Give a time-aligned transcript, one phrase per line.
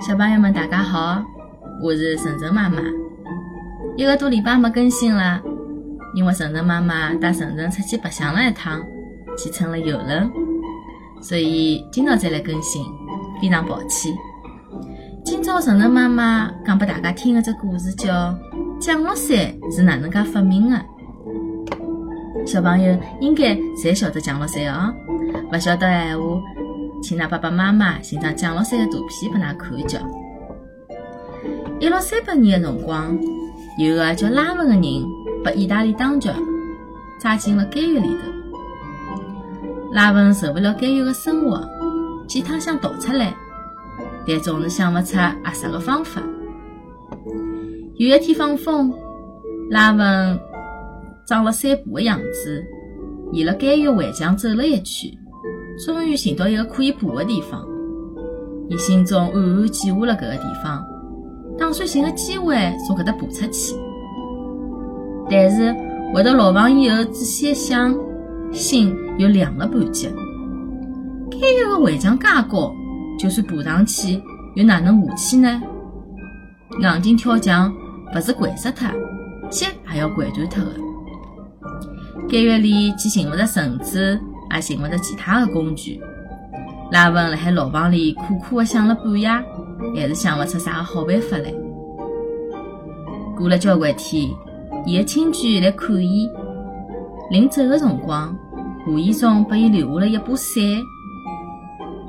[0.00, 1.20] 小朋友们，大家好，
[1.82, 2.80] 我是晨晨妈妈。
[3.96, 5.42] 一个多礼拜没更新了，
[6.14, 8.80] 因为晨晨妈妈带晨晨出去白相了一趟，
[9.36, 10.30] 去乘了游轮，
[11.20, 12.84] 所以今朝再来更新，
[13.42, 14.14] 非常抱歉。
[15.24, 18.14] 今朝晨晨妈妈讲拨大家听的这故事叫
[18.78, 19.36] 《降落伞
[19.68, 20.76] 是哪能介发明的》。
[22.46, 24.94] 小朋友应该侪晓得降落伞哦，
[25.52, 26.24] 勿晓得闲话。
[27.02, 29.98] 请㑚爸爸妈妈寻张降落伞的图片拨㑚看叫。
[31.80, 33.18] 一六三八年的辰光，
[33.78, 34.82] 有个叫拉文的人
[35.44, 36.28] 被意大利当局
[37.20, 39.92] 抓进了监狱里头。
[39.92, 41.66] 拉文受不了监狱的生活，
[42.26, 43.34] 几趟想逃出来，
[44.26, 46.20] 但总是想勿出合适的方法。
[47.94, 48.92] 有一天放风，
[49.70, 50.38] 拉文
[51.26, 52.64] 装了散步的样子，
[53.32, 55.10] 沿了监狱围墙走了一圈。
[55.84, 57.64] 终于寻到一个可以爬的地方，
[58.68, 60.84] 伊心中暗暗记下了搿个地方，
[61.56, 63.76] 打算寻个机会从搿搭爬出去。
[65.30, 65.74] 但是
[66.12, 67.96] 回到牢房以后，仔细一想，
[68.50, 70.12] 心又凉了半截。
[71.30, 72.72] 监狱个围墙介高，
[73.18, 74.20] 就算爬上去，
[74.56, 75.62] 又哪能下去呢？
[76.80, 77.72] 硬劲跳墙，
[78.14, 78.88] 勿是掼死脱，
[79.50, 80.87] 脚也要掼断脱的。
[82.28, 84.20] 监狱里既寻勿着绳子。
[84.54, 86.00] 也寻勿着其他的工具，
[86.90, 89.28] 拉文辣海牢房里苦苦地想了半夜，
[89.94, 91.52] 还是想勿出啥个好办法来。
[93.36, 94.26] 过了交关天，
[94.86, 96.26] 伊的亲眷来看伊，
[97.30, 98.34] 临走的辰光，
[98.86, 100.62] 无意中拨伊留下了一把伞。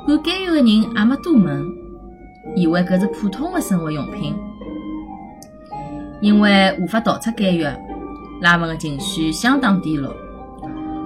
[0.06, 1.62] 管监狱的人也没多问，
[2.56, 4.34] 以为搿是普通的生活用品。
[6.22, 7.66] 因为无法逃出监狱，
[8.42, 10.16] 拉文的情绪相当低落。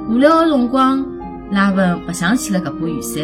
[0.10, 1.06] 无聊的辰光。
[1.52, 3.22] 拉文白想起了搿把雨伞，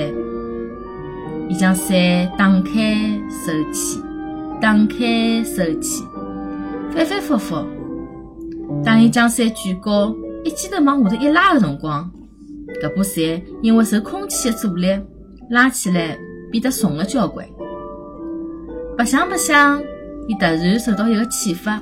[1.49, 1.97] 伊将伞
[2.37, 3.99] 打开收起，
[4.61, 6.03] 打开收起，
[6.91, 7.65] 反反复复。
[8.85, 12.11] 当伊将伞举高，一记头往下头一拉的辰光，
[12.83, 14.87] 搿把伞因为受空气的阻力，
[15.49, 16.15] 拉起来
[16.51, 17.47] 变得重了交关。
[18.95, 19.81] 白想白想，
[20.27, 21.81] 伊突然受到一个启发：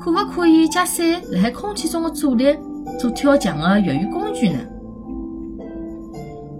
[0.00, 2.56] 可勿可以借伞辣海空气中的阻力
[2.98, 4.58] 做跳墙的越狱工具呢？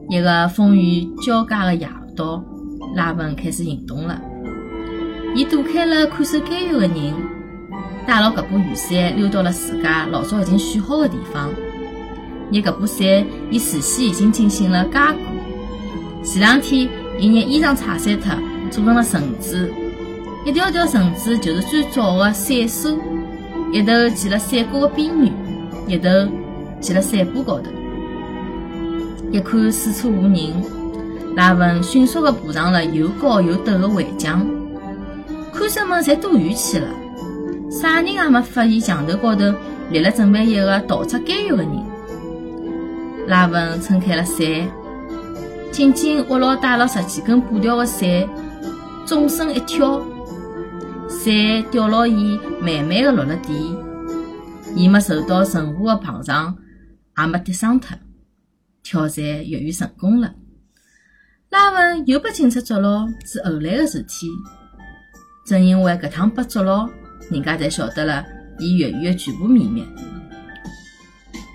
[0.08, 2.42] 一个风雨交加的夜到，
[2.94, 4.20] 拉文开始行动了。
[5.34, 7.14] 伊躲开了看守监狱的人，
[8.06, 11.50] 带牢搿把雨伞，溜到了自家老早已经选好的地方。
[12.50, 13.06] 拿搿把伞，
[13.50, 15.18] 伊事先已经进行了加固。
[16.24, 16.88] 前两天，
[17.20, 18.34] 伊拿衣裳拆散脱，
[18.70, 19.70] 做成了绳子。
[20.44, 22.96] 一条条绳子就是最早的伞索，
[23.72, 25.32] 一头骑了伞骨的边缘，
[25.86, 26.08] 一头
[26.80, 27.70] 骑了伞把高头。
[29.30, 30.36] 一看四处无人，
[31.36, 34.46] 拉文迅速地爬上了又高又陡的围墙。
[35.52, 36.88] 看守们侪躲远去了，
[37.70, 39.52] 啥人也没发现墙头高头
[39.90, 41.68] 立了准备一个逃出监狱的人。
[43.26, 44.46] 拉文撑开了伞，
[45.70, 48.08] 紧紧握牢带了十几根布条的伞，
[49.04, 50.00] 纵身一跳，
[51.08, 51.32] 伞
[51.70, 53.76] 吊牢伊，慢慢地落了地。
[54.76, 56.56] 伊没受到任何的碰撞，
[57.16, 57.96] 也没跌伤脱。
[58.82, 60.34] 挑战越狱成功了，
[61.50, 64.28] 拉文又被警察捉牢是后来的事体。
[65.46, 66.88] 正因为搿趟被捉牢，
[67.30, 68.24] 人家才晓得了
[68.58, 69.84] 伊越狱的全部秘密。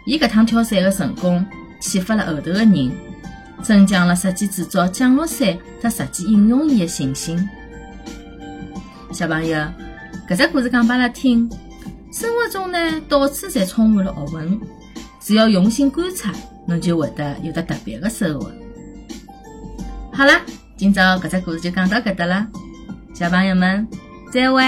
[0.05, 1.45] 伊搿趟挑伞的成功，
[1.79, 2.91] 启发了后头的人，
[3.61, 7.37] 增强了设计制作降落伞和实际应用伊的信心。
[9.13, 9.57] 小朋友，
[10.27, 11.47] 搿只故事讲拨阿拉听，
[12.11, 14.59] 生活中呢，到处侪充满了学问，
[15.21, 16.33] 只要用心观察。
[16.65, 18.49] 侬就会得有的特别的收获。
[20.13, 20.31] 好了，
[20.77, 22.47] 今朝搿只故事就讲到搿搭了，
[23.13, 23.85] 小朋友们
[24.31, 24.63] 再会。